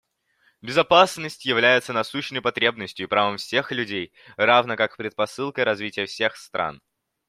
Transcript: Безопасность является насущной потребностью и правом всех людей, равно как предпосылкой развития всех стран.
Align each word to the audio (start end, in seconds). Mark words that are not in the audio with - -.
Безопасность 0.63 1.45
является 1.45 1.93
насущной 1.93 2.41
потребностью 2.41 3.05
и 3.05 3.07
правом 3.07 3.37
всех 3.37 3.71
людей, 3.71 4.11
равно 4.35 4.75
как 4.75 4.97
предпосылкой 4.97 5.63
развития 5.63 6.07
всех 6.07 6.37
стран. 6.37 6.81